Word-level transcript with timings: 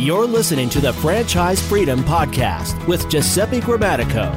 You're 0.00 0.24
listening 0.24 0.70
to 0.70 0.80
the 0.80 0.94
Franchise 0.94 1.60
Freedom 1.60 2.00
Podcast 2.00 2.86
with 2.88 3.10
Giuseppe 3.10 3.60
Grammatico. 3.60 4.32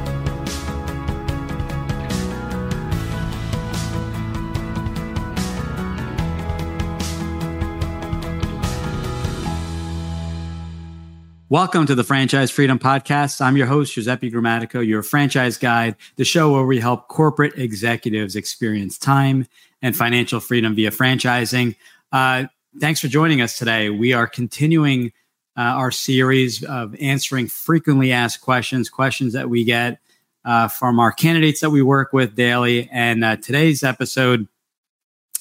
Welcome 11.48 11.86
to 11.86 11.96
the 11.96 12.04
Franchise 12.04 12.52
Freedom 12.52 12.78
Podcast. 12.78 13.40
I'm 13.40 13.56
your 13.56 13.68
host, 13.68 13.94
Giuseppe 13.94 14.30
Grammatico, 14.30 14.86
your 14.86 15.02
franchise 15.02 15.56
guide, 15.56 15.96
the 16.18 16.26
show 16.26 16.52
where 16.52 16.66
we 16.66 16.82
help 16.82 17.08
corporate 17.08 17.58
executives 17.58 18.36
experience 18.36 18.98
time 18.98 19.48
and 19.82 19.96
financial 19.96 20.42
freedom 20.42 20.76
via 20.76 20.92
franchising. 20.92 21.78
Uh, 22.12 22.48
thanks 22.82 23.00
for 23.00 23.08
joining 23.08 23.40
us 23.40 23.58
today. 23.58 23.90
We 23.90 24.12
are 24.12 24.28
continuing 24.28 25.14
uh, 25.58 25.62
our 25.62 25.92
series 25.92 26.64
of 26.64 26.96
answering 27.00 27.48
frequently 27.48 28.12
asked 28.12 28.42
questions, 28.42 28.90
questions 28.90 29.34
that 29.34 29.50
we 29.50 29.64
get 29.64 30.00
uh, 30.46 30.68
from 30.68 31.00
our 31.00 31.12
candidates 31.12 31.62
that 31.62 31.70
we 31.70 31.82
work 31.82 32.14
with 32.14 32.36
daily. 32.36 32.90
And 32.92 33.24
uh, 33.24 33.38
today's 33.38 33.84
episode 33.84 34.48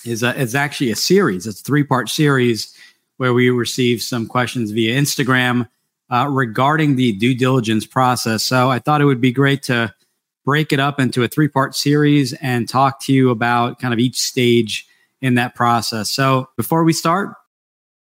is, 0.04 0.22
a, 0.22 0.38
is 0.38 0.54
actually 0.54 0.90
a 0.90 0.96
series, 0.96 1.46
it's 1.46 1.60
a 1.60 1.64
three 1.64 1.84
part 1.84 2.08
series 2.08 2.76
where 3.16 3.32
we 3.32 3.50
receive 3.50 4.02
some 4.02 4.26
questions 4.26 4.70
via 4.70 4.98
Instagram 5.00 5.68
uh, 6.10 6.28
regarding 6.28 6.96
the 6.96 7.12
due 7.12 7.34
diligence 7.34 7.86
process. 7.86 8.44
So 8.44 8.70
I 8.70 8.78
thought 8.78 9.00
it 9.00 9.06
would 9.06 9.20
be 9.20 9.32
great 9.32 9.62
to 9.64 9.94
break 10.44 10.72
it 10.72 10.80
up 10.80 10.98
into 10.98 11.22
a 11.22 11.28
three 11.28 11.48
part 11.48 11.74
series 11.74 12.32
and 12.34 12.68
talk 12.68 13.00
to 13.02 13.12
you 13.12 13.30
about 13.30 13.78
kind 13.78 13.94
of 13.94 14.00
each 14.00 14.20
stage 14.20 14.86
in 15.20 15.36
that 15.36 15.54
process. 15.54 16.10
So 16.10 16.48
before 16.56 16.84
we 16.84 16.92
start, 16.92 17.34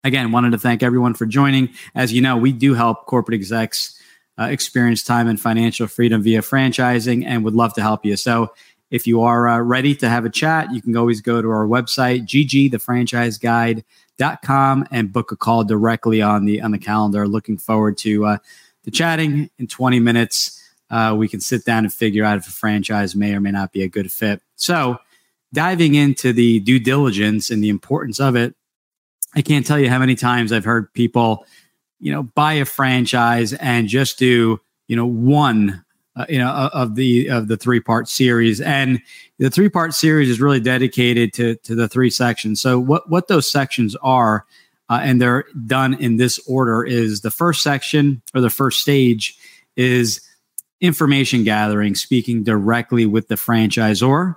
again, 0.03 0.31
wanted 0.31 0.52
to 0.52 0.57
thank 0.57 0.84
everyone 0.84 1.13
for 1.13 1.25
joining. 1.25 1.70
As 1.95 2.13
you 2.13 2.21
know, 2.21 2.38
we 2.38 2.52
do 2.52 2.73
help 2.73 3.05
corporate 3.05 3.35
execs 3.35 3.98
uh, 4.39 4.45
experience 4.45 5.04
time 5.04 5.27
and 5.27 5.40
financial 5.40 5.85
freedom 5.87 6.23
via 6.23 6.41
franchising 6.41 7.23
and 7.26 7.43
would 7.43 7.54
love 7.54 7.76
to 7.76 7.82
help 7.82 8.04
you. 8.04 8.18
So 8.18 8.51
if 8.90 9.05
you 9.07 9.21
are 9.21 9.48
uh, 9.48 9.59
ready 9.59 9.96
to 9.96 10.09
have 10.09 10.26
a 10.26 10.29
chat, 10.29 10.74
you 10.74 10.81
can 10.81 10.98
always 10.98 11.21
go 11.21 11.41
to 11.41 11.49
our 11.49 11.65
website, 11.65 12.27
ggthefranchiseguide.com 12.27 14.87
and 14.91 15.13
book 15.13 15.31
a 15.31 15.35
call 15.35 15.63
directly 15.63 16.21
on 16.21 16.46
the 16.46 16.62
on 16.62 16.70
the 16.71 16.77
calendar. 16.77 17.27
Looking 17.27 17.57
forward 17.57 17.98
to 17.99 18.26
uh, 18.26 18.37
to 18.84 18.91
chatting 18.91 19.49
in 19.57 19.68
20 19.68 19.99
minutes. 19.99 20.59
Uh, 20.90 21.15
we 21.18 21.27
can 21.27 21.40
sit 21.40 21.65
down 21.65 21.85
and 21.85 21.93
figure 21.93 22.24
out 22.24 22.37
if 22.37 22.48
a 22.48 22.51
franchise 22.51 23.15
may 23.15 23.34
or 23.34 23.40
may 23.40 23.49
not 23.49 23.71
be 23.71 23.81
a 23.81 23.87
good 23.87 24.12
fit. 24.12 24.43
So, 24.57 24.99
diving 25.54 25.96
into 25.96 26.34
the 26.34 26.59
due 26.59 26.79
diligence 26.79 27.49
and 27.49 27.63
the 27.63 27.70
importance 27.70 28.20
of 28.20 28.35
it, 28.35 28.54
I 29.35 29.41
can't 29.41 29.65
tell 29.65 29.79
you 29.79 29.89
how 29.89 29.99
many 29.99 30.15
times 30.15 30.51
I've 30.51 30.65
heard 30.65 30.93
people, 30.93 31.45
you 31.99 32.12
know, 32.12 32.23
buy 32.23 32.53
a 32.53 32.65
franchise 32.65 33.53
and 33.53 33.87
just 33.87 34.20
do, 34.20 34.59
you 34.87 34.95
know, 34.95 35.05
one, 35.05 35.84
uh, 36.15 36.25
you 36.29 36.37
know, 36.37 36.49
of 36.51 36.95
the 36.95 37.29
of 37.29 37.48
the 37.48 37.57
three 37.57 37.79
part 37.79 38.07
series, 38.07 38.62
and 38.62 39.01
the 39.40 39.49
three 39.49 39.70
part 39.70 39.93
series 39.93 40.29
is 40.29 40.40
really 40.40 40.59
dedicated 40.59 41.34
to 41.34 41.55
to 41.55 41.73
the 41.73 41.87
three 41.87 42.12
sections. 42.12 42.62
So 42.62 42.79
what 42.79 43.09
what 43.09 43.27
those 43.27 43.49
sections 43.49 43.95
are, 44.03 44.45
uh, 44.90 44.99
and 45.01 45.20
they're 45.20 45.45
done 45.65 45.95
in 45.95 46.18
this 46.18 46.40
order: 46.47 46.84
is 46.84 47.21
the 47.21 47.31
first 47.31 47.63
section 47.63 48.21
or 48.35 48.41
the 48.41 48.51
first 48.51 48.81
stage 48.81 49.35
is 49.75 50.21
information 50.81 51.43
gathering, 51.43 51.95
speaking 51.95 52.43
directly 52.43 53.07
with 53.07 53.27
the 53.29 53.35
franchisor. 53.35 54.35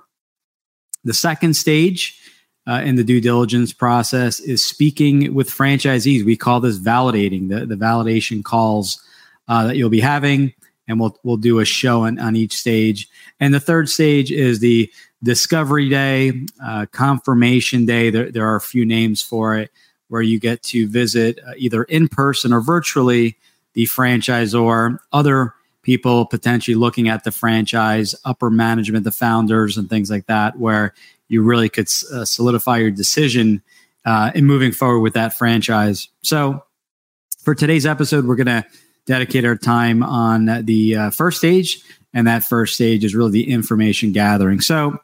The 1.04 1.14
second 1.14 1.54
stage 1.54 2.18
uh, 2.66 2.82
in 2.84 2.96
the 2.96 3.04
due 3.04 3.20
diligence 3.20 3.72
process 3.72 4.40
is 4.40 4.64
speaking 4.64 5.34
with 5.34 5.48
franchisees. 5.50 6.24
We 6.24 6.36
call 6.36 6.60
this 6.60 6.78
validating 6.78 7.48
the, 7.48 7.66
the 7.66 7.76
validation 7.76 8.42
calls 8.42 9.00
uh, 9.48 9.68
that 9.68 9.76
you'll 9.76 9.90
be 9.90 10.00
having, 10.00 10.52
and 10.88 10.98
we'll 10.98 11.18
we'll 11.22 11.36
do 11.36 11.60
a 11.60 11.64
show 11.64 12.02
on, 12.02 12.18
on 12.18 12.36
each 12.36 12.54
stage. 12.54 13.08
And 13.38 13.54
the 13.54 13.60
third 13.60 13.88
stage 13.88 14.32
is 14.32 14.60
the 14.60 14.90
discovery 15.22 15.88
day, 15.88 16.46
uh, 16.64 16.86
confirmation 16.92 17.86
day. 17.86 18.10
There, 18.10 18.30
there 18.30 18.46
are 18.46 18.56
a 18.56 18.60
few 18.60 18.84
names 18.84 19.22
for 19.22 19.56
it 19.56 19.70
where 20.08 20.22
you 20.22 20.38
get 20.38 20.62
to 20.62 20.86
visit 20.86 21.38
uh, 21.46 21.52
either 21.56 21.84
in 21.84 22.08
person 22.08 22.52
or 22.52 22.60
virtually 22.60 23.36
the 23.74 23.84
franchisor, 23.84 24.98
other 25.12 25.52
people 25.82 26.26
potentially 26.26 26.74
looking 26.74 27.08
at 27.08 27.24
the 27.24 27.30
franchise, 27.30 28.14
upper 28.24 28.50
management, 28.50 29.04
the 29.04 29.12
founders, 29.12 29.76
and 29.76 29.88
things 29.88 30.10
like 30.10 30.26
that, 30.26 30.58
where 30.58 30.94
you 31.28 31.42
really 31.42 31.68
could 31.68 31.88
uh, 32.12 32.24
solidify 32.24 32.78
your 32.78 32.90
decision 32.90 33.62
uh, 34.04 34.30
in 34.34 34.44
moving 34.44 34.72
forward 34.72 35.00
with 35.00 35.14
that 35.14 35.36
franchise. 35.36 36.08
So, 36.22 36.62
for 37.42 37.54
today's 37.54 37.86
episode, 37.86 38.26
we're 38.26 38.36
going 38.36 38.46
to 38.46 38.64
dedicate 39.06 39.44
our 39.44 39.56
time 39.56 40.02
on 40.02 40.64
the 40.64 40.96
uh, 40.96 41.10
first 41.10 41.38
stage, 41.38 41.80
and 42.12 42.26
that 42.26 42.44
first 42.44 42.74
stage 42.74 43.04
is 43.04 43.14
really 43.14 43.30
the 43.30 43.50
information 43.50 44.12
gathering. 44.12 44.60
So, 44.60 44.98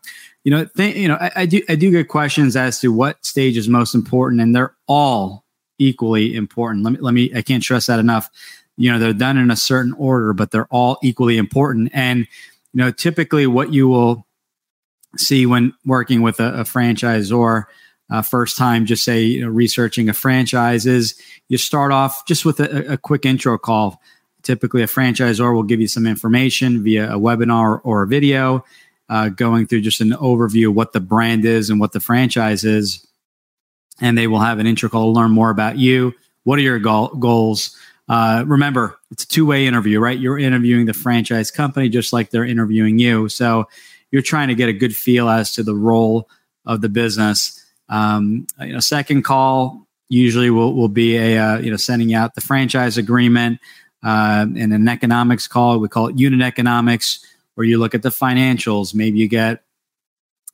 you 0.45 0.51
know, 0.51 0.65
th- 0.65 0.97
you 0.97 1.09
know, 1.09 1.17
I, 1.21 1.31
I, 1.37 1.47
do 1.47 1.63
I 1.69 1.77
do 1.77 1.91
get 1.91 2.09
questions 2.09 2.57
as 2.57 2.81
to 2.81 2.93
what 2.93 3.25
stage 3.25 3.57
is 3.57 3.69
most 3.69 3.95
important, 3.95 4.41
and 4.41 4.55
they're 4.55 4.75
all 4.87 5.45
equally 5.79 6.35
important. 6.35 6.85
Let 6.85 6.93
me 6.95 6.99
let 7.01 7.15
me 7.15 7.33
I 7.35 7.43
can't 7.43 7.63
stress 7.63 7.87
that 7.87 8.01
enough. 8.01 8.29
You 8.77 8.91
know, 8.91 8.99
they're 8.99 9.13
done 9.13 9.37
in 9.37 9.51
a 9.51 9.57
certain 9.57 9.93
order, 9.93 10.33
but 10.33 10.51
they're 10.51 10.67
all 10.67 10.99
equally 11.03 11.39
important. 11.39 11.91
And 11.93 12.21
you 12.21 12.79
know, 12.79 12.91
typically, 12.91 13.47
what 13.47 13.73
you 13.73 13.89
will 13.89 14.27
see 15.17 15.47
when 15.47 15.75
working 15.85 16.23
with 16.23 16.41
a, 16.41 16.61
a 16.61 16.65
franchisor 16.65 17.65
uh, 18.11 18.21
first 18.21 18.59
time 18.59 18.85
just 18.85 19.05
say 19.05 19.23
you 19.23 19.41
know, 19.41 19.49
researching 19.49 20.09
a 20.09 20.13
franchise 20.13 20.85
is 20.85 21.19
you 21.49 21.57
start 21.57 21.93
off 21.93 22.27
just 22.27 22.45
with 22.45 22.61
a, 22.61 22.93
a, 22.93 22.97
quick 22.99 23.25
intro 23.25 23.57
call. 23.57 24.03
Typically 24.43 24.83
a 24.83 24.87
franchisor 24.87 25.55
will 25.55 25.63
give 25.63 25.81
you 25.81 25.89
some 25.89 26.07
information 26.07 26.83
via 26.85 27.11
a 27.11 27.19
webinar 27.19 27.81
or 27.85 28.03
a 28.03 28.07
video 28.07 28.65
uh, 29.09 29.31
going 29.31 29.67
through 29.67 29.81
just 29.81 30.03
an 30.03 30.11
overview 30.11 30.69
of 30.69 30.75
what 30.75 30.93
the 30.93 31.01
brand 31.01 31.45
is 31.47 31.71
and 31.71 31.81
what 31.81 31.93
the 31.93 32.01
franchise 32.01 32.65
is 32.65 33.07
and 34.01 34.19
they 34.19 34.27
will 34.27 34.41
have 34.41 34.59
an 34.59 34.67
intro 34.67 34.89
call 34.91 35.13
to 35.13 35.19
learn 35.19 35.31
more 35.31 35.51
about 35.51 35.79
you. 35.79 36.13
What 36.45 36.59
are 36.59 36.63
your 36.63 36.81
go- 36.81 37.15
goals? 37.19 37.77
Uh, 38.09 38.45
remember 38.47 38.99
it's 39.11 39.25
a 39.25 39.29
two-way 39.29 39.67
interview 39.67 40.01
right? 40.01 40.19
You're 40.19 40.39
interviewing 40.39 40.85
the 40.85 40.93
franchise 40.93 41.51
company 41.51 41.89
just 41.89 42.13
like 42.13 42.31
they're 42.31 42.45
interviewing 42.45 42.99
you. 42.99 43.31
So 43.31 43.69
you're 44.13 44.23
trying 44.23 44.49
to 44.49 44.55
get 44.55 44.69
a 44.69 44.73
good 44.73 44.95
feel 44.95 45.29
as 45.29 45.53
to 45.55 45.65
the 45.65 45.75
role 45.75 46.29
of 46.65 46.81
the 46.81 46.89
business. 46.89 47.59
Um, 47.89 48.47
you 48.61 48.73
know, 48.73 48.81
second 48.81 49.23
call 49.23 49.89
usually 50.09 50.51
will, 50.51 50.75
will 50.75 50.89
be 50.89 51.17
a 51.17 51.39
uh, 51.39 51.59
you 51.59 51.71
know 51.71 51.77
sending 51.77 52.15
out 52.15 52.37
the 52.37 52.41
franchise 52.41 52.97
agreement 52.97 53.59
uh, 54.05 54.47
and 54.57 54.73
an 54.73 54.87
economics 54.87 55.49
call. 55.49 55.81
We 55.81 55.89
call 55.89 56.09
it 56.09 56.19
unit 56.19 56.43
economics, 56.43 57.27
where 57.55 57.67
you 57.67 57.79
look 57.79 57.95
at 57.95 58.03
the 58.03 58.11
financials. 58.11 58.95
Maybe 58.95 59.19
you 59.19 59.29
get 59.29 59.63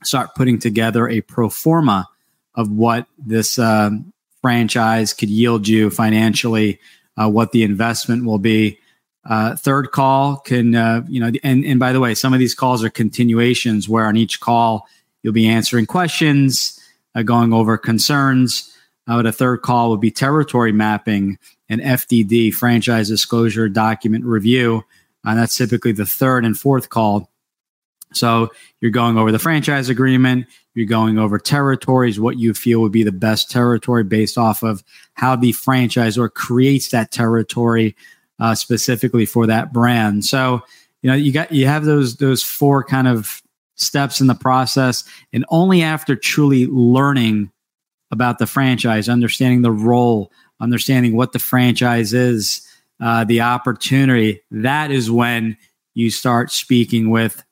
start 0.04 0.30
putting 0.36 0.58
together 0.58 1.08
a 1.08 1.20
pro 1.20 1.48
forma 1.48 2.08
of 2.54 2.70
what 2.70 3.06
this 3.18 3.58
um, 3.58 4.12
franchise 4.40 5.12
could 5.12 5.28
yield 5.28 5.66
you 5.66 5.90
financially, 5.90 6.78
uh, 7.16 7.28
what 7.28 7.52
the 7.52 7.62
investment 7.62 8.24
will 8.24 8.38
be. 8.38 8.78
Uh, 9.28 9.54
third 9.54 9.90
call 9.92 10.38
can, 10.38 10.74
uh, 10.74 11.02
you 11.06 11.20
know, 11.20 11.30
and, 11.44 11.64
and 11.64 11.78
by 11.78 11.92
the 11.92 12.00
way, 12.00 12.14
some 12.14 12.32
of 12.32 12.38
these 12.38 12.54
calls 12.54 12.82
are 12.82 12.88
continuations 12.88 13.86
where 13.86 14.06
on 14.06 14.16
each 14.16 14.40
call 14.40 14.88
you'll 15.22 15.34
be 15.34 15.46
answering 15.46 15.84
questions, 15.84 16.80
uh, 17.14 17.22
going 17.22 17.52
over 17.52 17.76
concerns. 17.76 18.74
Uh, 19.06 19.16
but 19.16 19.26
a 19.26 19.32
third 19.32 19.60
call 19.60 19.90
would 19.90 20.00
be 20.00 20.10
territory 20.10 20.72
mapping 20.72 21.38
and 21.68 21.82
FDD, 21.82 22.54
franchise 22.54 23.08
disclosure 23.08 23.68
document 23.68 24.24
review. 24.24 24.82
And 25.24 25.38
that's 25.38 25.56
typically 25.56 25.92
the 25.92 26.06
third 26.06 26.46
and 26.46 26.58
fourth 26.58 26.88
call. 26.88 27.30
So 28.14 28.48
you're 28.80 28.90
going 28.90 29.18
over 29.18 29.30
the 29.30 29.38
franchise 29.38 29.90
agreement, 29.90 30.46
you're 30.72 30.86
going 30.86 31.18
over 31.18 31.38
territories, 31.38 32.18
what 32.18 32.38
you 32.38 32.54
feel 32.54 32.80
would 32.80 32.92
be 32.92 33.02
the 33.02 33.12
best 33.12 33.50
territory 33.50 34.04
based 34.04 34.38
off 34.38 34.62
of 34.62 34.82
how 35.12 35.36
the 35.36 35.52
franchisor 35.52 36.32
creates 36.32 36.88
that 36.88 37.10
territory 37.10 37.94
uh, 38.38 38.54
specifically 38.54 39.26
for 39.26 39.46
that 39.46 39.72
brand. 39.72 40.24
So 40.24 40.62
you 41.02 41.10
know 41.10 41.16
you 41.16 41.32
got 41.32 41.52
you 41.52 41.66
have 41.66 41.84
those 41.84 42.16
those 42.16 42.42
four 42.42 42.84
kind 42.84 43.08
of 43.08 43.42
steps 43.76 44.20
in 44.20 44.26
the 44.26 44.34
process, 44.34 45.04
and 45.32 45.44
only 45.50 45.82
after 45.82 46.16
truly 46.16 46.66
learning 46.66 47.50
about 48.10 48.38
the 48.38 48.46
franchise, 48.46 49.08
understanding 49.08 49.62
the 49.62 49.72
role, 49.72 50.32
understanding 50.60 51.14
what 51.14 51.32
the 51.32 51.38
franchise 51.38 52.12
is, 52.12 52.66
uh, 53.00 53.24
the 53.24 53.40
opportunity, 53.40 54.40
that 54.50 54.90
is 54.90 55.10
when 55.10 55.56
you 55.94 56.10
start 56.10 56.50
speaking 56.50 57.10
with 57.10 57.44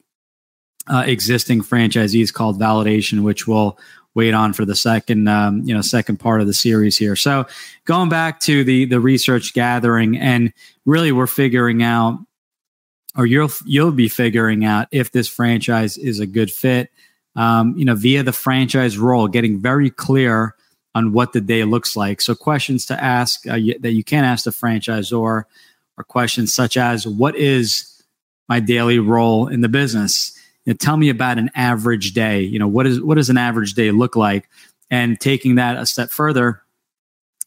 uh, 0.89 1.05
existing 1.07 1.63
franchisees 1.63 2.33
called 2.33 2.61
validation, 2.61 3.23
which 3.23 3.47
will 3.47 3.79
wait 4.17 4.33
on 4.33 4.55
for 4.55 4.65
the 4.65 4.75
second 4.75 5.29
um, 5.29 5.63
you 5.65 5.73
know 5.73 5.83
second 5.83 6.17
part 6.17 6.41
of 6.41 6.49
the 6.49 6.55
series 6.55 6.97
here. 6.97 7.15
So 7.15 7.47
going 7.85 8.09
back 8.09 8.41
to 8.41 8.65
the 8.65 8.87
the 8.87 8.99
research 8.99 9.55
gathering, 9.55 10.17
and 10.17 10.53
really 10.85 11.13
we're 11.13 11.29
figuring 11.29 11.85
out, 11.85 12.19
or 13.17 13.27
you'll 13.27 13.53
you'll 13.65 13.93
be 13.93 14.09
figuring 14.09 14.65
out 14.65 14.89
if 14.91 15.13
this 15.13 15.29
franchise 15.29 15.97
is 15.97 16.19
a 16.19 16.27
good 16.27 16.51
fit. 16.51 16.91
Um, 17.37 17.77
you 17.77 17.85
know, 17.85 17.95
via 17.95 18.23
the 18.23 18.33
franchise 18.33 18.97
role, 18.97 19.29
getting 19.29 19.61
very 19.61 19.91
clear 19.91 20.55
on 20.95 21.13
what 21.13 21.35
the 21.35 21.41
day 21.43 21.65
looks 21.65 21.95
like. 21.95 22.23
So 22.23 22.35
questions 22.35 22.87
to 22.87 23.01
ask 23.01 23.47
uh, 23.47 23.59
that 23.81 23.93
you 23.93 24.03
can 24.03 24.25
ask 24.25 24.45
the 24.45 24.51
franchisor 24.51 25.45
are 25.99 26.05
questions 26.05 26.55
such 26.55 26.79
as, 26.79 27.07
"What 27.07 27.37
is 27.37 28.03
my 28.49 28.61
daily 28.61 28.99
role 28.99 29.49
in 29.49 29.61
the 29.61 29.69
business?" 29.69 30.36
You 30.67 30.73
know, 30.73 30.77
tell 30.77 30.97
me 30.97 31.09
about 31.09 31.39
an 31.39 31.51
average 31.55 32.13
day. 32.13 32.43
You 32.43 32.59
know, 32.59 32.69
what 32.69 32.87
is 32.87 33.01
what 33.01 33.15
does 33.15 33.31
an 33.31 33.39
average 33.39 33.75
day 33.75 33.91
look 33.91 34.17
like? 34.17 34.49
And 34.91 35.19
taking 35.19 35.55
that 35.55 35.77
a 35.77 35.87
step 35.87 36.11
further, 36.11 36.63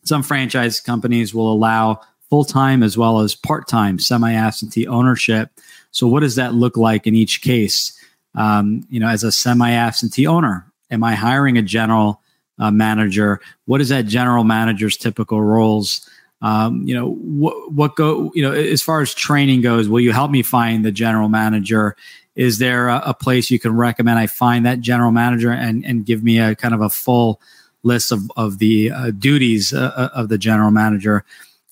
some 0.03 0.23
franchise 0.23 0.79
companies 0.79 1.33
will 1.33 1.51
allow 1.51 2.01
full 2.29 2.45
time 2.45 2.83
as 2.83 2.97
well 2.97 3.19
as 3.19 3.35
part 3.35 3.67
time 3.67 3.99
semi 3.99 4.33
absentee 4.33 4.87
ownership. 4.87 5.51
So, 5.91 6.07
what 6.07 6.21
does 6.21 6.35
that 6.35 6.53
look 6.53 6.77
like 6.77 7.07
in 7.07 7.15
each 7.15 7.41
case? 7.41 7.95
Um, 8.35 8.85
you 8.89 8.99
know, 8.99 9.07
as 9.07 9.23
a 9.23 9.31
semi 9.31 9.71
absentee 9.71 10.27
owner, 10.27 10.71
am 10.91 11.03
I 11.03 11.15
hiring 11.15 11.57
a 11.57 11.61
general 11.61 12.21
uh, 12.57 12.71
manager? 12.71 13.39
What 13.65 13.81
is 13.81 13.89
that 13.89 14.05
general 14.05 14.43
manager's 14.43 14.97
typical 14.97 15.41
roles? 15.41 16.07
Um, 16.41 16.83
you 16.87 16.95
know, 16.95 17.11
what 17.11 17.73
what 17.73 17.95
go? 17.95 18.31
You 18.33 18.41
know, 18.43 18.51
as 18.51 18.81
far 18.81 19.01
as 19.01 19.13
training 19.13 19.61
goes, 19.61 19.89
will 19.89 19.99
you 19.99 20.13
help 20.13 20.31
me 20.31 20.41
find 20.41 20.85
the 20.85 20.91
general 20.91 21.29
manager? 21.29 21.95
Is 22.35 22.59
there 22.59 22.87
a, 22.87 23.01
a 23.07 23.13
place 23.13 23.51
you 23.51 23.59
can 23.59 23.75
recommend 23.75 24.19
I 24.19 24.27
find 24.27 24.65
that 24.65 24.79
general 24.79 25.11
manager 25.11 25.51
and 25.51 25.85
and 25.85 26.05
give 26.05 26.23
me 26.23 26.39
a 26.39 26.55
kind 26.55 26.73
of 26.73 26.81
a 26.81 26.89
full 26.89 27.41
list 27.83 28.11
of 28.11 28.31
of 28.37 28.59
the 28.59 28.91
uh, 28.91 29.11
duties 29.11 29.73
uh, 29.73 29.91
uh 29.95 30.09
of 30.13 30.29
the 30.29 30.37
general 30.37 30.71
manager? 30.71 31.25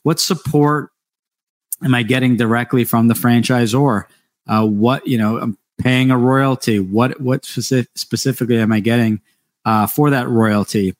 What 0.03 0.19
support 0.19 0.91
am 1.83 1.95
I 1.95 2.03
getting 2.03 2.35
directly 2.35 2.83
from 2.83 3.07
the 3.07 3.13
franchisor? 3.13 4.05
Uh, 4.47 4.65
what 4.65 5.07
you 5.07 5.17
know, 5.17 5.37
I'm 5.37 5.57
paying 5.77 6.11
a 6.11 6.17
royalty. 6.17 6.79
What 6.79 7.21
what 7.21 7.45
specific, 7.45 7.89
specifically 7.95 8.57
am 8.57 8.73
I 8.73 8.81
getting 8.81 9.21
uh, 9.63 9.87
for 9.87 10.09
that 10.09 10.27
royalty? 10.27 10.93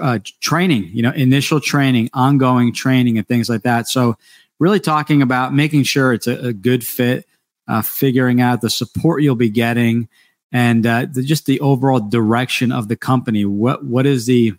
Uh, 0.00 0.18
training, 0.40 0.90
you 0.92 1.02
know, 1.02 1.12
initial 1.12 1.60
training, 1.60 2.10
ongoing 2.12 2.72
training, 2.72 3.18
and 3.18 3.28
things 3.28 3.48
like 3.48 3.62
that. 3.62 3.88
So, 3.88 4.16
really 4.58 4.80
talking 4.80 5.22
about 5.22 5.54
making 5.54 5.84
sure 5.84 6.12
it's 6.12 6.26
a, 6.26 6.48
a 6.48 6.52
good 6.52 6.84
fit, 6.84 7.26
uh, 7.68 7.82
figuring 7.82 8.40
out 8.40 8.62
the 8.62 8.70
support 8.70 9.22
you'll 9.22 9.36
be 9.36 9.50
getting, 9.50 10.08
and 10.50 10.86
uh, 10.86 11.06
the, 11.10 11.22
just 11.22 11.46
the 11.46 11.60
overall 11.60 12.00
direction 12.00 12.72
of 12.72 12.88
the 12.88 12.96
company. 12.96 13.44
What 13.44 13.84
what 13.84 14.06
is 14.06 14.26
the 14.26 14.54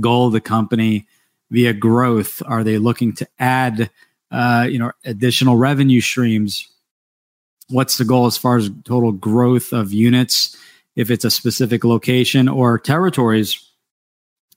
goal 0.00 0.28
of 0.28 0.32
the 0.32 0.40
company? 0.40 1.06
via 1.54 1.72
growth? 1.72 2.42
Are 2.46 2.64
they 2.64 2.78
looking 2.78 3.12
to 3.14 3.28
add, 3.38 3.90
uh, 4.30 4.66
you 4.68 4.78
know, 4.78 4.92
additional 5.04 5.56
revenue 5.56 6.00
streams? 6.00 6.68
What's 7.68 7.96
the 7.96 8.04
goal 8.04 8.26
as 8.26 8.36
far 8.36 8.56
as 8.56 8.70
total 8.84 9.12
growth 9.12 9.72
of 9.72 9.92
units? 9.92 10.56
If 10.96 11.10
it's 11.10 11.24
a 11.24 11.30
specific 11.30 11.84
location 11.84 12.48
or 12.48 12.78
territories, 12.78 13.68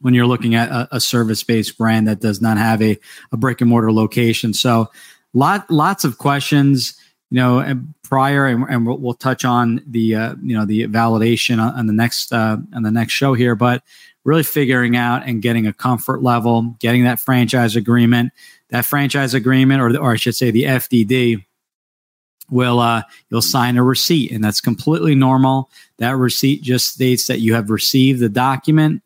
when 0.01 0.13
you're 0.13 0.27
looking 0.27 0.55
at 0.55 0.69
a, 0.69 0.87
a 0.97 0.99
service-based 0.99 1.77
brand 1.77 2.07
that 2.07 2.19
does 2.19 2.41
not 2.41 2.57
have 2.57 2.81
a, 2.81 2.97
a 3.31 3.37
brick 3.37 3.61
and 3.61 3.69
mortar 3.69 3.91
location, 3.91 4.53
so 4.53 4.89
lot 5.33 5.69
lots 5.69 6.03
of 6.03 6.17
questions 6.17 6.99
you 7.29 7.35
know 7.35 7.81
prior 8.03 8.47
and, 8.47 8.63
and 8.69 8.87
we'll, 8.87 8.97
we'll, 8.97 9.13
touch 9.13 9.43
on 9.43 9.83
the 9.85 10.15
uh, 10.15 10.35
you 10.41 10.57
know 10.57 10.65
the 10.65 10.87
validation 10.87 11.59
on, 11.59 11.73
on 11.73 11.85
the 11.85 11.93
next 11.93 12.31
uh, 12.31 12.57
on 12.73 12.83
the 12.83 12.91
next 12.91 13.11
show 13.11 13.33
here 13.33 13.53
but 13.53 13.83
really 14.27 14.43
figuring 14.43 14.97
out 14.97 15.25
and 15.25 15.41
getting 15.41 15.65
a 15.65 15.73
comfort 15.73 16.21
level, 16.21 16.75
getting 16.79 17.05
that 17.05 17.17
franchise 17.17 17.77
agreement. 17.77 18.33
That 18.69 18.83
franchise 18.83 19.33
agreement, 19.33 19.81
or, 19.81 19.97
or 19.97 20.11
I 20.11 20.17
should 20.17 20.35
say 20.35 20.51
the 20.51 20.65
FDD, 20.65 21.45
will 22.51 22.79
uh, 22.79 23.03
you'll 23.29 23.41
sign 23.41 23.77
a 23.77 23.83
receipt, 23.83 24.31
and 24.33 24.43
that's 24.43 24.59
completely 24.59 25.15
normal. 25.15 25.69
That 25.99 26.17
receipt 26.17 26.61
just 26.61 26.93
states 26.93 27.27
that 27.27 27.39
you 27.39 27.53
have 27.53 27.69
received 27.69 28.19
the 28.19 28.27
document 28.27 29.01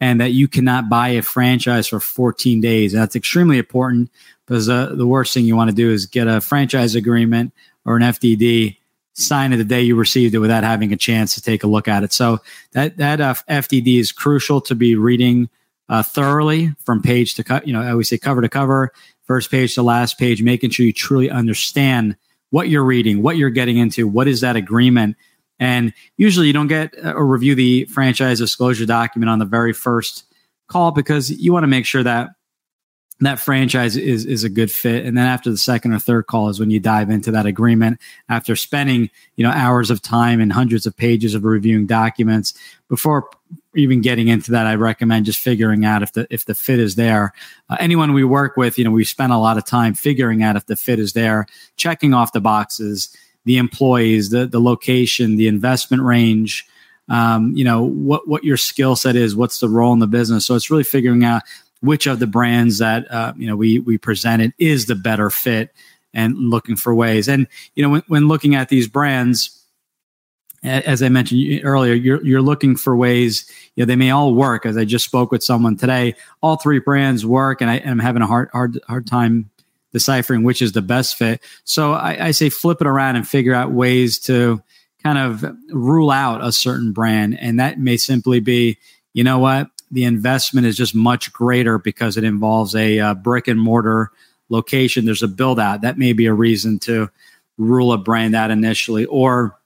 and 0.00 0.20
that 0.20 0.32
you 0.32 0.48
cannot 0.48 0.88
buy 0.88 1.08
a 1.10 1.22
franchise 1.22 1.86
for 1.86 2.00
14 2.00 2.60
days. 2.60 2.92
And 2.92 3.02
that's 3.02 3.16
extremely 3.16 3.58
important 3.58 4.10
because 4.46 4.68
uh, 4.68 4.94
the 4.94 5.06
worst 5.06 5.32
thing 5.32 5.44
you 5.44 5.56
want 5.56 5.70
to 5.70 5.76
do 5.76 5.90
is 5.90 6.06
get 6.06 6.26
a 6.26 6.40
franchise 6.40 6.94
agreement 6.94 7.52
or 7.84 7.96
an 7.96 8.02
FDD 8.02 8.76
sign 9.14 9.52
it 9.52 9.56
the 9.58 9.64
day 9.64 9.80
you 9.80 9.96
received 9.96 10.34
it 10.34 10.38
without 10.38 10.64
having 10.64 10.92
a 10.92 10.96
chance 10.96 11.34
to 11.34 11.40
take 11.40 11.62
a 11.62 11.68
look 11.68 11.88
at 11.88 12.02
it. 12.02 12.12
So 12.12 12.40
that 12.72 12.96
that 12.98 13.20
uh, 13.20 13.34
FDD 13.48 13.98
is 13.98 14.12
crucial 14.12 14.60
to 14.62 14.74
be 14.74 14.96
reading 14.96 15.48
uh, 15.88 16.02
thoroughly 16.02 16.74
from 16.84 17.00
page 17.00 17.34
to 17.34 17.44
cut. 17.44 17.66
You 17.66 17.72
know, 17.72 17.82
I 17.82 17.90
always 17.90 18.08
say 18.08 18.18
cover 18.18 18.42
to 18.42 18.48
cover, 18.48 18.92
first 19.24 19.50
page 19.50 19.74
to 19.76 19.82
last 19.82 20.18
page, 20.18 20.42
making 20.42 20.70
sure 20.70 20.84
you 20.84 20.92
truly 20.92 21.30
understand 21.30 22.16
what 22.50 22.68
you're 22.68 22.84
reading, 22.84 23.22
what 23.22 23.36
you're 23.36 23.50
getting 23.50 23.78
into, 23.78 24.06
what 24.06 24.28
is 24.28 24.40
that 24.40 24.56
agreement. 24.56 25.16
And 25.58 25.92
usually 26.16 26.48
you 26.48 26.52
don't 26.52 26.66
get 26.66 26.94
or 27.04 27.26
review 27.26 27.54
the 27.54 27.84
franchise 27.86 28.38
disclosure 28.38 28.86
document 28.86 29.30
on 29.30 29.38
the 29.38 29.44
very 29.44 29.72
first 29.72 30.24
call 30.68 30.90
because 30.90 31.30
you 31.30 31.52
want 31.52 31.62
to 31.62 31.68
make 31.68 31.86
sure 31.86 32.02
that 32.02 32.30
that 33.20 33.38
franchise 33.38 33.96
is 33.96 34.26
is 34.26 34.44
a 34.44 34.48
good 34.48 34.70
fit. 34.70 35.06
And 35.06 35.16
then 35.16 35.26
after 35.26 35.50
the 35.50 35.56
second 35.56 35.92
or 35.92 35.98
third 35.98 36.26
call 36.26 36.48
is 36.48 36.58
when 36.58 36.70
you 36.70 36.80
dive 36.80 37.10
into 37.10 37.30
that 37.30 37.46
agreement 37.46 38.00
after 38.28 38.56
spending 38.56 39.08
you 39.36 39.44
know 39.44 39.50
hours 39.50 39.90
of 39.90 40.02
time 40.02 40.40
and 40.40 40.52
hundreds 40.52 40.84
of 40.84 40.96
pages 40.96 41.34
of 41.34 41.44
reviewing 41.44 41.86
documents 41.86 42.54
before 42.88 43.28
even 43.76 44.00
getting 44.00 44.28
into 44.28 44.50
that 44.50 44.66
i 44.66 44.74
recommend 44.74 45.26
just 45.26 45.38
figuring 45.38 45.84
out 45.84 46.02
if 46.02 46.12
the 46.12 46.26
if 46.30 46.44
the 46.44 46.54
fit 46.54 46.80
is 46.80 46.96
there. 46.96 47.32
Uh, 47.70 47.76
anyone 47.78 48.12
we 48.12 48.24
work 48.24 48.56
with 48.56 48.78
you 48.78 48.84
know 48.84 48.90
we 48.90 49.04
spend 49.04 49.32
a 49.32 49.38
lot 49.38 49.56
of 49.56 49.64
time 49.64 49.94
figuring 49.94 50.42
out 50.42 50.56
if 50.56 50.66
the 50.66 50.76
fit 50.76 50.98
is 50.98 51.12
there 51.12 51.46
checking 51.76 52.12
off 52.12 52.32
the 52.32 52.40
boxes 52.40 53.16
the 53.44 53.56
employees 53.56 54.30
the 54.30 54.46
the 54.46 54.60
location 54.60 55.36
the 55.36 55.48
investment 55.48 56.02
range 56.02 56.66
um, 57.08 57.54
you 57.54 57.64
know 57.64 57.82
what 57.82 58.26
what 58.28 58.44
your 58.44 58.56
skill 58.56 58.96
set 58.96 59.16
is 59.16 59.36
what's 59.36 59.60
the 59.60 59.68
role 59.68 59.92
in 59.92 59.98
the 59.98 60.06
business 60.06 60.46
so 60.46 60.54
it's 60.54 60.70
really 60.70 60.84
figuring 60.84 61.24
out 61.24 61.42
which 61.80 62.06
of 62.06 62.18
the 62.18 62.26
brands 62.26 62.78
that 62.78 63.10
uh, 63.10 63.32
you 63.36 63.46
know 63.46 63.56
we 63.56 63.78
we 63.80 63.98
presented 63.98 64.52
is 64.58 64.86
the 64.86 64.94
better 64.94 65.30
fit 65.30 65.70
and 66.14 66.36
looking 66.36 66.76
for 66.76 66.94
ways 66.94 67.28
and 67.28 67.46
you 67.74 67.82
know 67.82 67.90
when, 67.90 68.02
when 68.08 68.28
looking 68.28 68.54
at 68.54 68.68
these 68.68 68.88
brands 68.88 69.60
as 70.64 71.02
I 71.02 71.10
mentioned 71.10 71.60
earlier, 71.62 71.92
you're 71.92 72.24
you're 72.24 72.42
looking 72.42 72.74
for 72.74 72.96
ways. 72.96 73.50
You 73.76 73.82
know, 73.82 73.86
they 73.86 73.96
may 73.96 74.10
all 74.10 74.34
work. 74.34 74.64
As 74.64 74.76
I 74.76 74.84
just 74.84 75.04
spoke 75.04 75.30
with 75.30 75.42
someone 75.42 75.76
today, 75.76 76.14
all 76.42 76.56
three 76.56 76.78
brands 76.78 77.26
work, 77.26 77.60
and 77.60 77.70
I 77.70 77.76
am 77.76 77.98
having 77.98 78.22
a 78.22 78.26
hard 78.26 78.48
hard 78.52 78.80
hard 78.88 79.06
time 79.06 79.50
deciphering 79.94 80.42
which 80.42 80.60
is 80.60 80.72
the 80.72 80.82
best 80.82 81.16
fit. 81.16 81.40
So 81.62 81.92
I, 81.92 82.26
I, 82.26 82.30
say 82.32 82.50
flip 82.50 82.80
it 82.80 82.86
around 82.88 83.14
and 83.14 83.26
figure 83.26 83.54
out 83.54 83.70
ways 83.70 84.18
to 84.20 84.60
kind 85.04 85.18
of 85.18 85.44
rule 85.70 86.10
out 86.10 86.44
a 86.44 86.50
certain 86.50 86.92
brand, 86.92 87.38
and 87.38 87.60
that 87.60 87.78
may 87.78 87.96
simply 87.96 88.40
be, 88.40 88.76
you 89.12 89.22
know 89.22 89.38
what, 89.38 89.70
the 89.92 90.02
investment 90.02 90.66
is 90.66 90.76
just 90.76 90.96
much 90.96 91.32
greater 91.32 91.78
because 91.78 92.16
it 92.16 92.24
involves 92.24 92.74
a 92.74 92.98
uh, 92.98 93.14
brick 93.14 93.46
and 93.46 93.60
mortar 93.60 94.10
location. 94.48 95.04
There's 95.04 95.22
a 95.22 95.28
build 95.28 95.60
out. 95.60 95.82
That 95.82 95.96
may 95.96 96.12
be 96.12 96.26
a 96.26 96.34
reason 96.34 96.80
to 96.80 97.08
rule 97.56 97.92
a 97.92 97.98
brand 97.98 98.34
out 98.34 98.50
initially. 98.50 99.04
Or 99.04 99.56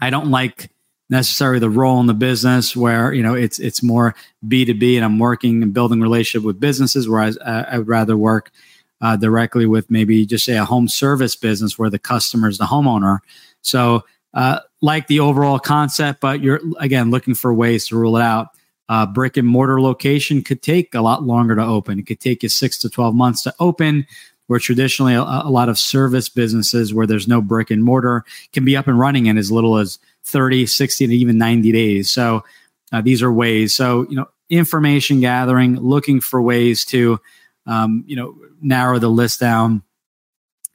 I 0.00 0.08
don't 0.08 0.30
like 0.30 0.70
necessarily 1.10 1.58
the 1.58 1.68
role 1.68 2.00
in 2.00 2.06
the 2.06 2.14
business 2.14 2.74
where 2.74 3.12
you 3.12 3.22
know 3.22 3.34
it's 3.34 3.60
it's 3.60 3.80
more 3.80 4.12
b2b 4.44 4.96
and 4.96 5.04
i'm 5.04 5.20
working 5.20 5.62
and 5.62 5.72
building 5.72 6.00
relationship 6.00 6.44
with 6.44 6.58
businesses 6.58 7.08
whereas 7.08 7.38
uh, 7.38 7.64
i 7.70 7.78
would 7.78 7.86
rather 7.86 8.16
work 8.16 8.50
uh, 9.00 9.16
directly 9.16 9.66
with 9.66 9.90
maybe 9.90 10.24
just 10.26 10.44
say 10.44 10.56
a 10.56 10.64
home 10.64 10.88
service 10.88 11.36
business 11.36 11.78
where 11.78 11.90
the 11.90 11.98
customer 11.98 12.48
is 12.48 12.58
the 12.58 12.64
homeowner 12.64 13.18
so 13.62 14.04
uh, 14.34 14.60
like 14.82 15.06
the 15.06 15.20
overall 15.20 15.58
concept 15.58 16.20
but 16.20 16.40
you're 16.40 16.60
again 16.78 17.10
looking 17.10 17.34
for 17.34 17.52
ways 17.52 17.88
to 17.88 17.96
rule 17.96 18.16
it 18.16 18.22
out 18.22 18.48
uh, 18.88 19.06
brick 19.06 19.36
and 19.36 19.48
mortar 19.48 19.80
location 19.80 20.42
could 20.42 20.62
take 20.62 20.94
a 20.94 21.00
lot 21.00 21.22
longer 21.22 21.56
to 21.56 21.62
open. 21.62 21.98
It 21.98 22.06
could 22.06 22.20
take 22.20 22.42
you 22.42 22.48
six 22.48 22.78
to 22.78 22.90
12 22.90 23.14
months 23.14 23.42
to 23.42 23.54
open, 23.58 24.06
where 24.46 24.60
traditionally 24.60 25.14
a, 25.14 25.22
a, 25.22 25.50
lot 25.50 25.68
of 25.68 25.78
service 25.78 26.28
businesses 26.28 26.94
where 26.94 27.06
there's 27.06 27.26
no 27.26 27.40
brick 27.40 27.70
and 27.70 27.82
mortar 27.82 28.24
can 28.52 28.64
be 28.64 28.76
up 28.76 28.86
and 28.86 28.98
running 28.98 29.26
in 29.26 29.38
as 29.38 29.50
little 29.50 29.76
as 29.76 29.98
30, 30.24 30.66
60, 30.66 31.06
to 31.08 31.16
even 31.16 31.36
90 31.36 31.72
days. 31.72 32.10
So 32.10 32.44
uh, 32.92 33.00
these 33.00 33.22
are 33.22 33.32
ways. 33.32 33.74
So, 33.74 34.06
you 34.08 34.14
know, 34.14 34.28
information 34.48 35.20
gathering, 35.20 35.80
looking 35.80 36.20
for 36.20 36.40
ways 36.40 36.84
to, 36.86 37.20
um, 37.66 38.04
you 38.06 38.16
know, 38.16 38.34
narrow 38.60 38.98
the 38.98 39.08
list 39.08 39.40
down. 39.40 39.82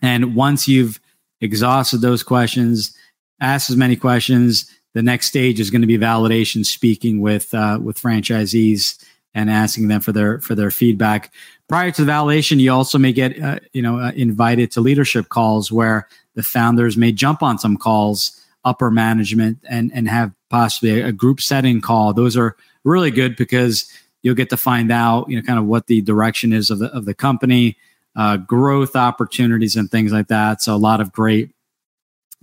And 0.01 0.35
once 0.35 0.67
you've 0.67 0.99
exhausted 1.39 1.99
those 1.99 2.23
questions, 2.23 2.95
ask 3.39 3.69
as 3.69 3.77
many 3.77 3.95
questions, 3.95 4.69
the 4.93 5.01
next 5.01 5.27
stage 5.27 5.59
is 5.59 5.69
going 5.69 5.81
to 5.81 5.87
be 5.87 5.97
validation, 5.97 6.65
speaking 6.65 7.21
with 7.21 7.53
uh, 7.53 7.79
with 7.81 7.99
franchisees 7.99 9.03
and 9.33 9.49
asking 9.49 9.87
them 9.87 10.01
for 10.01 10.11
their 10.11 10.39
for 10.41 10.55
their 10.55 10.71
feedback. 10.71 11.33
Prior 11.69 11.91
to 11.91 12.03
the 12.03 12.11
validation, 12.11 12.59
you 12.59 12.71
also 12.71 12.97
may 12.97 13.13
get 13.13 13.41
uh, 13.41 13.59
you 13.73 13.81
know 13.81 13.99
uh, 13.99 14.11
invited 14.15 14.71
to 14.71 14.81
leadership 14.81 15.29
calls 15.29 15.71
where 15.71 16.07
the 16.35 16.43
founders 16.43 16.97
may 16.97 17.11
jump 17.11 17.41
on 17.41 17.57
some 17.57 17.77
calls, 17.77 18.39
upper 18.65 18.91
management, 18.91 19.59
and 19.69 19.91
and 19.93 20.09
have 20.09 20.33
possibly 20.49 20.99
a, 20.99 21.07
a 21.07 21.11
group 21.11 21.39
setting 21.39 21.79
call. 21.79 22.13
Those 22.13 22.35
are 22.35 22.57
really 22.83 23.11
good 23.11 23.35
because 23.35 23.89
you'll 24.21 24.35
get 24.35 24.49
to 24.49 24.57
find 24.57 24.91
out 24.91 25.29
you 25.29 25.35
know 25.35 25.41
kind 25.41 25.59
of 25.59 25.65
what 25.65 25.87
the 25.87 26.01
direction 26.01 26.53
is 26.53 26.69
of 26.69 26.79
the 26.79 26.87
of 26.87 27.05
the 27.05 27.13
company, 27.13 27.77
uh, 28.15 28.37
growth 28.37 28.95
opportunities, 28.95 29.75
and 29.75 29.89
things 29.89 30.11
like 30.11 30.27
that. 30.27 30.61
So 30.61 30.75
a 30.75 30.77
lot 30.77 31.01
of 31.01 31.11
great 31.11 31.49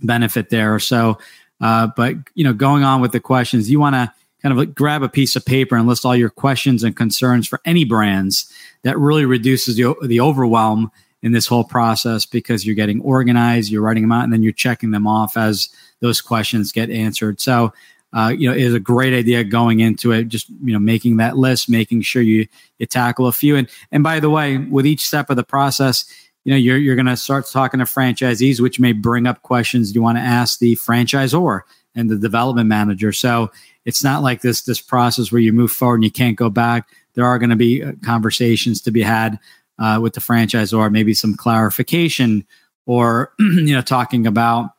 benefit 0.01 0.49
there. 0.49 0.79
So 0.79 1.17
uh, 1.61 1.87
but 1.95 2.15
you 2.35 2.43
know, 2.43 2.53
going 2.53 2.83
on 2.83 3.01
with 3.01 3.11
the 3.11 3.19
questions, 3.19 3.69
you 3.69 3.79
want 3.79 3.95
to 3.95 4.11
kind 4.41 4.51
of 4.51 4.57
like 4.57 4.73
grab 4.73 5.03
a 5.03 5.09
piece 5.09 5.35
of 5.35 5.45
paper 5.45 5.75
and 5.75 5.87
list 5.87 6.05
all 6.05 6.15
your 6.15 6.29
questions 6.29 6.83
and 6.83 6.95
concerns 6.95 7.47
for 7.47 7.59
any 7.65 7.83
brands. 7.83 8.51
That 8.83 8.97
really 8.97 9.25
reduces 9.25 9.75
the 9.75 9.95
the 10.03 10.21
overwhelm 10.21 10.91
in 11.21 11.33
this 11.33 11.47
whole 11.47 11.65
process 11.65 12.25
because 12.25 12.65
you're 12.65 12.75
getting 12.75 13.01
organized, 13.01 13.69
you're 13.69 13.81
writing 13.81 14.03
them 14.03 14.13
out, 14.13 14.23
and 14.23 14.31
then 14.31 14.41
you're 14.41 14.53
checking 14.53 14.91
them 14.91 15.05
off 15.05 15.35
as 15.35 15.69
those 15.99 16.21
questions 16.21 16.71
get 16.71 16.89
answered. 16.89 17.41
So, 17.41 17.73
uh, 18.13 18.33
you 18.35 18.49
know, 18.49 18.55
is 18.55 18.73
a 18.73 18.79
great 18.79 19.13
idea 19.13 19.43
going 19.43 19.81
into 19.81 20.11
it. 20.11 20.27
Just 20.27 20.49
you 20.49 20.73
know, 20.73 20.79
making 20.79 21.17
that 21.17 21.37
list, 21.37 21.69
making 21.69 22.01
sure 22.01 22.21
you 22.21 22.47
you 22.77 22.85
tackle 22.85 23.27
a 23.27 23.31
few. 23.31 23.55
And 23.55 23.69
and 23.91 24.03
by 24.03 24.19
the 24.19 24.29
way, 24.29 24.57
with 24.57 24.85
each 24.85 25.05
step 25.05 25.29
of 25.29 25.35
the 25.35 25.43
process, 25.43 26.05
you 26.43 26.51
know, 26.51 26.57
you're 26.57 26.77
you're 26.77 26.95
going 26.95 27.05
to 27.05 27.17
start 27.17 27.47
talking 27.51 27.79
to 27.79 27.85
franchisees, 27.85 28.59
which 28.59 28.79
may 28.79 28.93
bring 28.93 29.27
up 29.27 29.41
questions 29.43 29.93
you 29.93 30.01
want 30.01 30.17
to 30.17 30.23
ask 30.23 30.59
the 30.59 30.75
franchisor 30.75 31.61
and 31.95 32.09
the 32.09 32.17
development 32.17 32.67
manager. 32.67 33.11
So 33.11 33.51
it's 33.85 34.03
not 34.03 34.23
like 34.23 34.41
this 34.41 34.63
this 34.63 34.81
process 34.81 35.31
where 35.31 35.41
you 35.41 35.53
move 35.53 35.71
forward 35.71 35.95
and 35.95 36.03
you 36.03 36.11
can't 36.11 36.37
go 36.37 36.49
back. 36.49 36.89
There 37.13 37.25
are 37.25 37.37
going 37.37 37.49
to 37.49 37.55
be 37.55 37.83
uh, 37.83 37.93
conversations 38.03 38.81
to 38.81 38.91
be 38.91 39.01
had 39.01 39.39
uh, 39.77 39.99
with 40.01 40.13
the 40.13 40.21
franchisor, 40.21 40.91
maybe 40.91 41.13
some 41.13 41.35
clarification, 41.35 42.45
or 42.85 43.33
you 43.39 43.73
know, 43.73 43.81
talking 43.81 44.25
about 44.25 44.71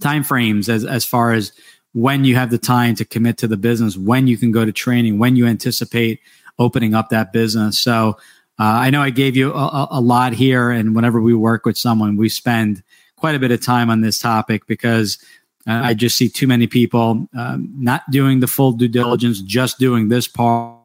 timeframes 0.00 0.68
as 0.68 0.84
as 0.84 1.04
far 1.04 1.32
as 1.32 1.52
when 1.96 2.26
you 2.26 2.34
have 2.34 2.50
the 2.50 2.58
time 2.58 2.94
to 2.94 3.06
commit 3.06 3.38
to 3.38 3.48
the 3.48 3.56
business, 3.56 3.96
when 3.96 4.26
you 4.26 4.36
can 4.36 4.52
go 4.52 4.66
to 4.66 4.70
training, 4.70 5.18
when 5.18 5.34
you 5.34 5.46
anticipate 5.46 6.20
opening 6.58 6.94
up 6.94 7.08
that 7.08 7.32
business. 7.32 7.78
So 7.78 8.18
uh, 8.58 8.84
I 8.84 8.90
know 8.90 9.00
I 9.00 9.08
gave 9.08 9.34
you 9.34 9.50
a, 9.54 9.88
a, 9.92 10.00
lot 10.02 10.34
here, 10.34 10.70
and 10.70 10.94
whenever 10.94 11.22
we 11.22 11.32
work 11.32 11.64
with 11.64 11.78
someone, 11.78 12.18
we 12.18 12.28
spend 12.28 12.82
quite 13.16 13.34
a 13.34 13.38
bit 13.38 13.50
of 13.50 13.64
time 13.64 13.88
on 13.88 14.02
this 14.02 14.18
topic 14.18 14.66
because 14.66 15.16
uh, 15.66 15.80
I 15.84 15.94
just 15.94 16.18
see 16.18 16.28
too 16.28 16.46
many 16.46 16.66
people 16.66 17.28
um, 17.34 17.72
not 17.74 18.02
doing 18.10 18.40
the 18.40 18.46
full 18.46 18.72
due 18.72 18.88
diligence, 18.88 19.40
just 19.40 19.78
doing 19.78 20.10
this 20.10 20.28
part 20.28 20.76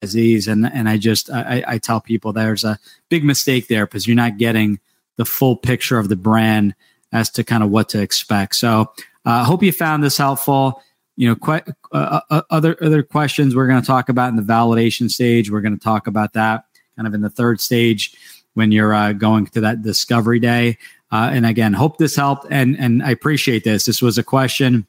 disease 0.00 0.48
and 0.48 0.64
and 0.64 0.88
I 0.88 0.96
just 0.96 1.28
I, 1.28 1.62
I 1.66 1.76
tell 1.76 2.00
people 2.00 2.32
there's 2.32 2.64
a 2.64 2.78
big 3.10 3.22
mistake 3.22 3.68
there 3.68 3.84
because 3.84 4.06
you're 4.06 4.16
not 4.16 4.38
getting 4.38 4.80
the 5.16 5.26
full 5.26 5.56
picture 5.56 5.98
of 5.98 6.08
the 6.08 6.16
brand 6.16 6.74
as 7.12 7.28
to 7.30 7.44
kind 7.44 7.62
of 7.62 7.70
what 7.70 7.90
to 7.90 8.00
expect. 8.00 8.54
So 8.54 8.90
I 9.24 9.40
uh, 9.40 9.44
hope 9.44 9.62
you 9.62 9.72
found 9.72 10.02
this 10.02 10.16
helpful. 10.16 10.82
You 11.16 11.28
know, 11.28 11.36
que- 11.36 11.72
uh, 11.92 12.20
uh, 12.30 12.42
other 12.50 12.76
other 12.82 13.02
questions 13.02 13.54
we're 13.54 13.66
going 13.66 13.80
to 13.80 13.86
talk 13.86 14.08
about 14.08 14.30
in 14.30 14.36
the 14.36 14.42
validation 14.42 15.10
stage. 15.10 15.50
We're 15.50 15.60
going 15.60 15.76
to 15.76 15.84
talk 15.84 16.06
about 16.06 16.32
that 16.32 16.64
kind 16.96 17.06
of 17.06 17.14
in 17.14 17.20
the 17.20 17.30
third 17.30 17.60
stage 17.60 18.14
when 18.54 18.72
you're 18.72 18.94
uh, 18.94 19.12
going 19.12 19.46
to 19.46 19.60
that 19.60 19.82
discovery 19.82 20.38
day. 20.38 20.78
Uh, 21.12 21.30
and 21.32 21.44
again, 21.44 21.72
hope 21.72 21.98
this 21.98 22.16
helped. 22.16 22.46
And 22.50 22.78
and 22.78 23.02
I 23.02 23.10
appreciate 23.10 23.64
this. 23.64 23.84
This 23.84 24.00
was 24.00 24.16
a 24.18 24.22
question. 24.22 24.86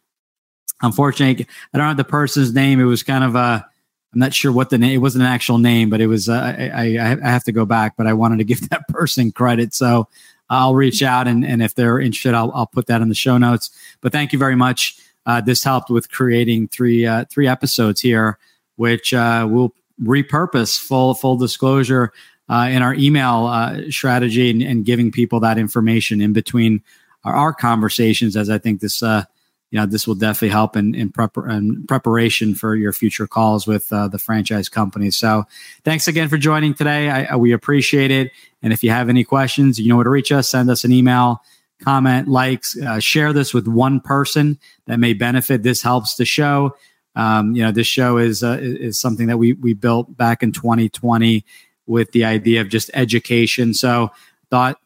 Unfortunately, 0.82 1.46
I 1.74 1.78
don't 1.78 1.88
have 1.88 1.98
the 1.98 2.04
person's 2.04 2.54
name. 2.54 2.80
It 2.80 2.86
was 2.86 3.04
kind 3.04 3.24
of 3.24 3.36
a 3.36 3.68
I'm 4.14 4.20
not 4.20 4.34
sure 4.34 4.52
what 4.52 4.70
the 4.70 4.78
name. 4.78 4.92
It 4.92 4.98
wasn't 4.98 5.24
an 5.24 5.30
actual 5.30 5.58
name, 5.58 5.90
but 5.90 6.02
it 6.02 6.08
was. 6.08 6.28
Uh, 6.28 6.56
I, 6.58 6.98
I, 6.98 7.18
I 7.24 7.30
have 7.30 7.46
to 7.46 7.52
go 7.52 7.66
back, 7.66 7.96
but 7.98 8.08
I 8.08 8.14
wanted 8.14 8.40
to 8.40 8.44
give 8.44 8.70
that 8.70 8.88
person 8.88 9.32
credit. 9.32 9.74
So 9.74 10.08
I'll 10.52 10.76
reach 10.76 11.02
out, 11.02 11.30
and 11.30 11.46
and 11.46 11.64
if 11.64 11.74
they're 11.76 12.00
interested, 12.00 12.34
I'll 12.34 12.52
I'll 12.54 12.68
put 12.68 12.88
that 12.88 13.02
in 13.02 13.08
the 13.08 13.16
show 13.16 13.38
notes. 13.38 13.72
But 14.02 14.12
thank 14.12 14.34
you 14.34 14.38
very 14.38 14.58
much. 14.58 14.98
Uh, 15.26 15.40
this 15.40 15.64
helped 15.64 15.90
with 15.90 16.12
creating 16.12 16.68
three 16.68 17.06
uh, 17.06 17.26
three 17.30 17.48
episodes 17.48 18.02
here, 18.02 18.38
which 18.76 19.14
uh, 19.14 19.48
we'll 19.50 19.74
repurpose 20.04 20.78
full 20.78 21.14
full 21.14 21.38
disclosure 21.38 22.12
uh, 22.50 22.68
in 22.70 22.82
our 22.82 22.94
email 22.96 23.46
uh, 23.46 23.90
strategy 23.90 24.50
and, 24.50 24.62
and, 24.62 24.84
giving 24.84 25.10
people 25.10 25.40
that 25.40 25.58
information 25.58 26.20
in 26.20 26.34
between 26.34 26.84
our, 27.24 27.34
our 27.34 27.54
conversations. 27.54 28.36
As 28.36 28.50
I 28.50 28.58
think 28.58 28.82
this 28.82 29.02
uh, 29.02 29.24
you 29.72 29.80
know 29.80 29.86
this 29.86 30.06
will 30.06 30.16
definitely 30.16 30.50
help 30.50 30.76
in 30.76 30.94
in, 30.94 31.12
prep- 31.12 31.38
in 31.38 31.86
preparation 31.88 32.54
for 32.54 32.76
your 32.76 32.94
future 32.94 33.26
calls 33.26 33.66
with 33.66 33.92
uh, 33.92 34.08
the 34.10 34.20
franchise 34.20 34.70
companies. 34.70 35.18
So 35.18 35.46
thanks 35.84 36.08
again 36.08 36.30
for 36.30 36.38
joining 36.38 36.74
today. 36.74 37.10
I, 37.10 37.24
I, 37.24 37.36
we 37.38 37.54
appreciate 37.54 38.12
it. 38.12 38.32
And 38.62 38.74
if 38.74 38.84
you 38.84 38.92
have 38.92 39.10
any 39.10 39.24
questions, 39.24 39.80
you 39.80 39.90
know 39.90 39.96
where 39.96 40.04
to 40.04 40.10
reach 40.10 40.32
us. 40.32 40.50
Send 40.50 40.70
us 40.70 40.84
an 40.84 40.92
email, 40.92 41.42
comment, 41.82 42.28
likes, 42.28 42.78
uh, 42.80 43.00
share 43.00 43.34
this 43.34 43.54
with 43.54 43.68
one 43.68 44.02
person 44.02 44.60
that 44.86 45.00
may 45.00 45.14
benefit. 45.14 45.64
This 45.64 45.82
helps 45.82 46.16
the 46.16 46.26
show. 46.26 46.76
Um, 47.16 47.56
you 47.56 47.64
know, 47.64 47.72
this 47.72 47.88
show 47.88 48.18
is 48.18 48.44
uh, 48.44 48.58
is 48.62 49.00
something 49.00 49.28
that 49.28 49.38
we 49.38 49.54
we 49.54 49.74
built 49.74 50.16
back 50.16 50.44
in 50.44 50.52
2020 50.52 51.46
with 51.88 52.12
the 52.12 52.26
idea 52.26 52.62
of 52.62 52.70
just 52.70 52.92
education. 52.94 53.74
So 53.74 54.12
thought 54.50 54.80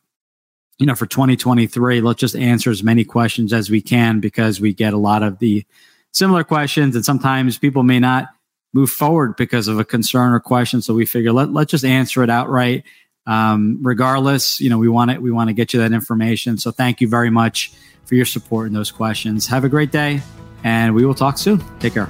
you 0.77 0.86
know, 0.86 0.96
for 0.96 1.05
2023, 1.05 2.01
let's 2.01 2.20
just 2.20 2.36
answer 2.36 2.70
as 2.70 2.84
many 2.84 3.05
questions 3.05 3.53
as 3.53 3.70
we 3.70 3.82
can 3.82 4.20
because 4.20 4.60
we 4.60 4.74
get 4.74 4.94
a 4.94 4.98
lot 4.98 5.24
of 5.24 5.39
the 5.39 5.65
similar 6.12 6.44
questions. 6.44 6.96
And 6.96 7.05
sometimes 7.05 7.58
people 7.58 7.84
may 7.84 8.00
not 8.00 8.27
move 8.74 8.89
forward 8.89 9.36
because 9.38 9.67
of 9.67 9.79
a 9.79 9.86
concern 9.86 10.34
or 10.34 10.39
question. 10.39 10.82
So 10.82 10.94
we 10.94 11.05
figure 11.05 11.32
let, 11.32 11.53
let's 11.53 11.72
just 11.72 11.86
answer 11.86 12.24
it 12.24 12.29
outright. 12.29 12.84
Um, 13.25 13.79
regardless, 13.82 14.60
you 14.60 14.70
know, 14.70 14.77
we 14.77 14.89
want 14.89 15.12
it, 15.12 15.22
we 15.22 15.32
want 15.32 15.48
to 15.50 15.53
get 15.53 15.74
you 15.74 15.79
that 15.79 15.94
information. 15.94 16.58
So 16.58 16.72
thank 16.72 17.01
you 17.01 17.08
very 17.08 17.29
much 17.29 17.72
for 18.03 18.15
your 18.15 18.25
support 18.25 18.67
in 18.67 18.74
those 18.74 18.91
questions. 18.91 19.48
Have 19.48 19.63
a 19.63 19.70
great 19.70 19.91
day 19.91 20.22
and 20.63 20.94
we 20.94 21.05
will 21.05 21.15
talk 21.15 21.38
soon. 21.38 21.63
Take 21.79 21.94
care. 21.94 22.10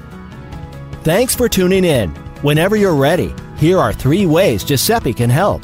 Thanks 1.04 1.36
for 1.36 1.48
tuning 1.48 1.86
in. 1.86 2.10
Whenever 2.42 2.76
you're 2.76 2.96
ready, 2.96 3.34
here 3.58 3.78
are 3.78 3.94
three 3.94 4.26
ways 4.26 4.64
Giuseppe 4.64 5.14
can 5.14 5.30
help. 5.30 5.64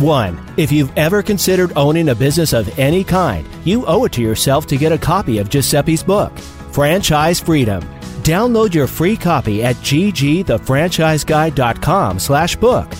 1. 0.00 0.54
If 0.56 0.70
you've 0.70 0.96
ever 0.96 1.22
considered 1.22 1.72
owning 1.76 2.10
a 2.10 2.14
business 2.14 2.52
of 2.52 2.78
any 2.78 3.02
kind, 3.02 3.48
you 3.64 3.84
owe 3.86 4.04
it 4.04 4.12
to 4.12 4.22
yourself 4.22 4.66
to 4.68 4.76
get 4.76 4.92
a 4.92 4.98
copy 4.98 5.38
of 5.38 5.48
Giuseppe's 5.48 6.02
book, 6.02 6.36
Franchise 6.70 7.40
Freedom. 7.40 7.82
Download 8.22 8.74
your 8.74 8.86
free 8.86 9.16
copy 9.16 9.64
at 9.64 9.76
ggthefranchiseguide.com 9.76 12.18
slash 12.18 12.56
book. 12.56 12.92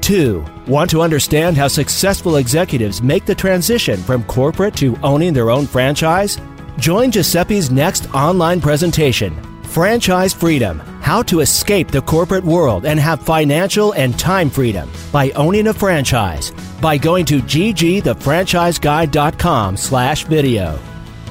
2. 0.00 0.44
Want 0.66 0.90
to 0.90 1.02
understand 1.02 1.56
how 1.56 1.68
successful 1.68 2.36
executives 2.36 3.02
make 3.02 3.26
the 3.26 3.34
transition 3.34 3.98
from 3.98 4.24
corporate 4.24 4.76
to 4.76 4.96
owning 5.02 5.32
their 5.32 5.50
own 5.50 5.66
franchise? 5.66 6.38
Join 6.78 7.10
Giuseppe's 7.10 7.70
next 7.70 8.12
online 8.14 8.60
presentation, 8.60 9.34
Franchise 9.64 10.32
Freedom 10.32 10.80
How 11.10 11.22
to 11.22 11.40
Escape 11.40 11.88
the 11.88 12.02
Corporate 12.02 12.44
World 12.44 12.86
and 12.86 13.00
Have 13.00 13.20
Financial 13.20 13.90
and 13.94 14.16
Time 14.16 14.48
Freedom 14.48 14.88
by 15.10 15.32
Owning 15.32 15.66
a 15.66 15.74
Franchise 15.74 16.52
by 16.80 16.96
going 16.96 17.24
to 17.24 17.42
ggthefranchiseguide.com 17.42 19.76
slash 19.76 20.24
video. 20.26 20.78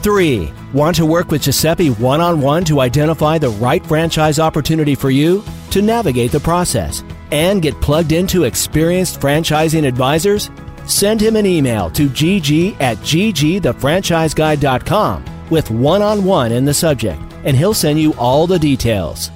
3. 0.01 0.51
Want 0.73 0.97
to 0.97 1.05
work 1.05 1.31
with 1.31 1.43
Giuseppe 1.43 1.91
one 1.91 2.19
on 2.19 2.41
one 2.41 2.65
to 2.65 2.81
identify 2.81 3.37
the 3.37 3.51
right 3.51 3.85
franchise 3.85 4.37
opportunity 4.37 4.95
for 4.95 5.11
you? 5.11 5.45
To 5.71 5.81
navigate 5.81 6.33
the 6.33 6.41
process 6.41 7.01
and 7.31 7.61
get 7.61 7.79
plugged 7.79 8.11
into 8.11 8.43
experienced 8.43 9.21
franchising 9.21 9.87
advisors? 9.87 10.51
Send 10.87 11.21
him 11.21 11.37
an 11.37 11.45
email 11.45 11.89
to 11.91 12.09
gg 12.09 12.75
at 12.81 12.97
ggthefranchiseguide.com 12.97 15.25
with 15.49 15.71
one 15.71 16.01
on 16.01 16.25
one 16.25 16.51
in 16.51 16.65
the 16.65 16.73
subject 16.73 17.21
and 17.45 17.55
he'll 17.55 17.73
send 17.73 18.01
you 18.01 18.13
all 18.15 18.45
the 18.45 18.59
details. 18.59 19.31